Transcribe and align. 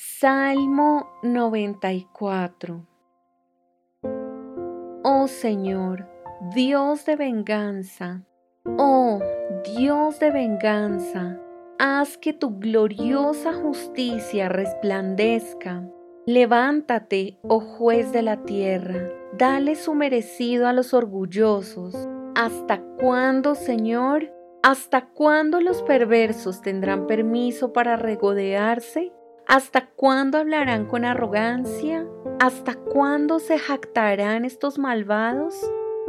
Salmo 0.00 1.08
94 1.24 2.86
Oh 5.02 5.26
Señor, 5.26 6.08
Dios 6.54 7.04
de 7.04 7.16
venganza, 7.16 8.22
oh 8.64 9.18
Dios 9.64 10.20
de 10.20 10.30
venganza, 10.30 11.40
haz 11.80 12.16
que 12.16 12.32
tu 12.32 12.60
gloriosa 12.60 13.52
justicia 13.52 14.48
resplandezca. 14.48 15.82
Levántate, 16.26 17.40
oh 17.42 17.58
juez 17.58 18.12
de 18.12 18.22
la 18.22 18.44
tierra, 18.44 19.10
dale 19.36 19.74
su 19.74 19.96
merecido 19.96 20.68
a 20.68 20.72
los 20.72 20.94
orgullosos. 20.94 21.96
¿Hasta 22.36 22.80
cuándo, 23.00 23.56
Señor? 23.56 24.32
¿Hasta 24.62 25.08
cuándo 25.08 25.60
los 25.60 25.82
perversos 25.82 26.62
tendrán 26.62 27.08
permiso 27.08 27.72
para 27.72 27.96
regodearse? 27.96 29.12
¿Hasta 29.48 29.86
cuándo 29.86 30.36
hablarán 30.36 30.84
con 30.84 31.06
arrogancia? 31.06 32.06
¿Hasta 32.38 32.74
cuándo 32.74 33.38
se 33.38 33.58
jactarán 33.58 34.44
estos 34.44 34.78
malvados? 34.78 35.54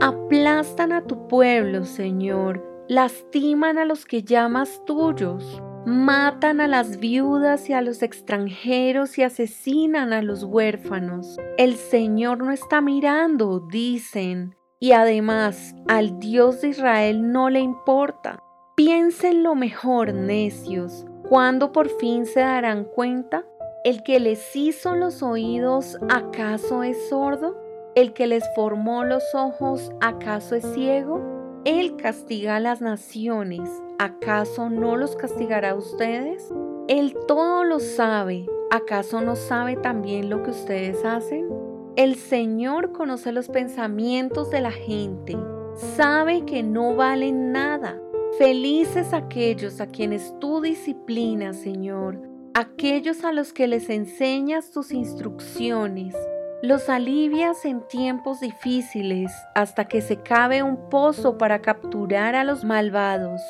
Aplastan 0.00 0.92
a 0.92 1.02
tu 1.04 1.26
pueblo, 1.26 1.84
Señor, 1.84 2.64
lastiman 2.88 3.76
a 3.78 3.86
los 3.86 4.04
que 4.04 4.22
llamas 4.22 4.80
tuyos, 4.86 5.60
matan 5.84 6.60
a 6.60 6.68
las 6.68 7.00
viudas 7.00 7.68
y 7.68 7.72
a 7.72 7.82
los 7.82 8.04
extranjeros 8.04 9.18
y 9.18 9.24
asesinan 9.24 10.12
a 10.12 10.22
los 10.22 10.44
huérfanos. 10.44 11.36
El 11.58 11.74
Señor 11.74 12.38
no 12.38 12.52
está 12.52 12.80
mirando, 12.80 13.66
dicen, 13.68 14.54
y 14.78 14.92
además 14.92 15.74
al 15.88 16.20
Dios 16.20 16.60
de 16.60 16.68
Israel 16.68 17.32
no 17.32 17.50
le 17.50 17.58
importa. 17.58 18.38
Piensen 18.76 19.42
lo 19.42 19.56
mejor, 19.56 20.14
necios 20.14 21.04
¿Cuándo 21.28 21.72
por 21.72 21.88
fin 21.88 22.26
se 22.26 22.40
darán 22.40 22.84
cuenta? 22.84 23.46
¿El 23.82 24.02
que 24.02 24.20
les 24.20 24.54
hizo 24.54 24.94
los 24.94 25.22
oídos 25.22 25.98
acaso 26.10 26.82
es 26.82 27.08
sordo? 27.08 27.58
¿El 27.94 28.12
que 28.12 28.26
les 28.26 28.44
formó 28.54 29.04
los 29.04 29.34
ojos 29.34 29.90
acaso 30.02 30.54
es 30.54 30.66
ciego? 30.74 31.22
Él 31.64 31.96
castiga 31.96 32.56
a 32.56 32.60
las 32.60 32.82
naciones, 32.82 33.70
¿acaso 33.98 34.68
no 34.68 34.96
los 34.96 35.16
castigará 35.16 35.70
a 35.70 35.76
ustedes? 35.76 36.52
Él 36.88 37.16
todo 37.26 37.64
lo 37.64 37.80
sabe, 37.80 38.46
¿acaso 38.70 39.22
no 39.22 39.34
sabe 39.34 39.76
también 39.76 40.28
lo 40.28 40.42
que 40.42 40.50
ustedes 40.50 41.06
hacen? 41.06 41.48
El 41.96 42.16
Señor 42.16 42.92
conoce 42.92 43.32
los 43.32 43.48
pensamientos 43.48 44.50
de 44.50 44.60
la 44.60 44.72
gente, 44.72 45.38
sabe 45.74 46.44
que 46.44 46.62
no 46.62 46.94
valen 46.94 47.50
nada 47.50 47.98
Felices 48.38 49.12
aquellos 49.12 49.80
a 49.80 49.86
quienes 49.86 50.34
tú 50.40 50.60
disciplinas, 50.60 51.56
Señor, 51.56 52.20
aquellos 52.52 53.22
a 53.22 53.30
los 53.30 53.52
que 53.52 53.68
les 53.68 53.88
enseñas 53.88 54.72
tus 54.72 54.90
instrucciones, 54.90 56.16
los 56.60 56.88
alivias 56.88 57.64
en 57.64 57.86
tiempos 57.86 58.40
difíciles 58.40 59.30
hasta 59.54 59.84
que 59.84 60.00
se 60.00 60.16
cabe 60.16 60.64
un 60.64 60.88
pozo 60.90 61.38
para 61.38 61.62
capturar 61.62 62.34
a 62.34 62.42
los 62.42 62.64
malvados. 62.64 63.40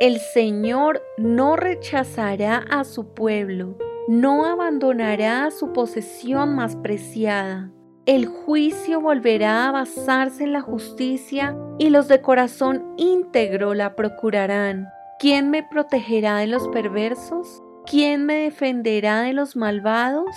El 0.00 0.18
Señor 0.18 1.00
no 1.18 1.54
rechazará 1.54 2.64
a 2.68 2.82
su 2.82 3.14
pueblo, 3.14 3.78
no 4.08 4.46
abandonará 4.46 5.52
su 5.52 5.72
posesión 5.72 6.56
más 6.56 6.74
preciada. 6.74 7.70
El 8.04 8.26
juicio 8.26 9.00
volverá 9.00 9.68
a 9.68 9.70
basarse 9.70 10.42
en 10.42 10.52
la 10.52 10.60
justicia 10.60 11.56
y 11.78 11.88
los 11.90 12.08
de 12.08 12.20
corazón 12.20 12.94
íntegro 12.96 13.74
la 13.74 13.94
procurarán. 13.94 14.88
¿Quién 15.20 15.50
me 15.50 15.62
protegerá 15.62 16.38
de 16.38 16.48
los 16.48 16.66
perversos? 16.66 17.62
¿Quién 17.86 18.26
me 18.26 18.34
defenderá 18.34 19.20
de 19.20 19.34
los 19.34 19.54
malvados? 19.54 20.34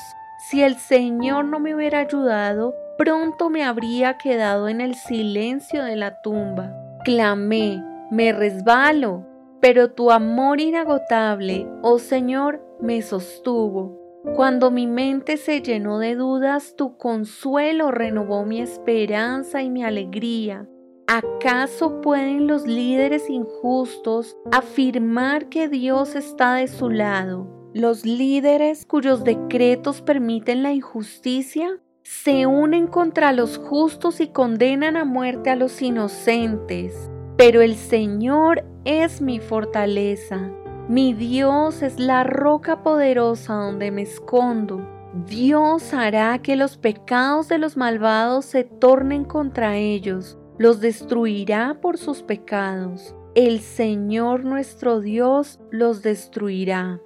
Si 0.47 0.61
el 0.61 0.75
Señor 0.75 1.45
no 1.45 1.59
me 1.59 1.73
hubiera 1.73 2.01
ayudado, 2.01 2.75
pronto 2.99 3.49
me 3.49 3.63
habría 3.63 4.19
quedado 4.19 4.69
en 4.69 4.79
el 4.79 4.93
silencio 4.93 5.83
de 5.83 5.95
la 5.95 6.21
tumba. 6.21 6.71
Clamé, 7.03 7.83
me 8.11 8.31
resbalo, 8.31 9.25
pero 9.59 9.89
tu 9.89 10.11
amor 10.11 10.61
inagotable, 10.61 11.67
oh 11.81 11.97
Señor, 11.97 12.63
me 12.79 13.01
sostuvo. 13.01 14.04
Cuando 14.33 14.71
mi 14.71 14.87
mente 14.87 15.37
se 15.37 15.61
llenó 15.61 15.99
de 15.99 16.15
dudas, 16.15 16.75
tu 16.75 16.97
consuelo 16.97 17.91
renovó 17.91 18.43
mi 18.43 18.59
esperanza 18.59 19.61
y 19.61 19.69
mi 19.69 19.83
alegría. 19.83 20.67
¿Acaso 21.07 22.01
pueden 22.01 22.47
los 22.47 22.65
líderes 22.65 23.29
injustos 23.29 24.35
afirmar 24.51 25.47
que 25.49 25.69
Dios 25.69 26.15
está 26.15 26.55
de 26.55 26.67
su 26.67 26.89
lado? 26.89 27.69
Los 27.73 28.05
líderes 28.05 28.85
cuyos 28.85 29.23
decretos 29.23 30.01
permiten 30.01 30.63
la 30.63 30.73
injusticia 30.73 31.79
se 32.03 32.45
unen 32.45 32.87
contra 32.87 33.31
los 33.31 33.57
justos 33.57 34.19
y 34.21 34.27
condenan 34.27 34.97
a 34.97 35.05
muerte 35.05 35.49
a 35.49 35.55
los 35.55 35.81
inocentes. 35.81 37.09
Pero 37.37 37.61
el 37.61 37.75
Señor 37.75 38.63
es 38.85 39.21
mi 39.21 39.39
fortaleza 39.39 40.51
mi 40.87 41.13
Dios 41.13 41.81
es 41.81 41.99
la 41.99 42.23
roca 42.23 42.83
poderosa 42.83 43.55
donde 43.55 43.89
me 43.89 44.03
escondo. 44.03 44.87
Dios 45.25 45.93
hará 45.93 46.39
que 46.39 46.55
los 46.55 46.77
pecados 46.77 47.47
de 47.47 47.57
los 47.57 47.75
malvados 47.75 48.45
se 48.45 48.63
tornen 48.63 49.23
contra 49.23 49.77
ellos, 49.77 50.37
los 50.57 50.81
destruirá 50.81 51.79
por 51.81 51.97
sus 51.97 52.21
pecados. 52.21 53.15
El 53.33 53.61
Señor 53.61 54.43
nuestro 54.43 54.99
Dios 54.99 55.59
los 55.71 56.03
destruirá. 56.03 57.01